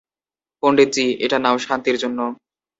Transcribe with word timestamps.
পন্ডিত 0.63 0.89
জি- 0.95 1.05
এটা 1.25 1.37
নাও, 1.39 1.55
শান্তির 1.59 1.97
জন্য। 1.97 2.19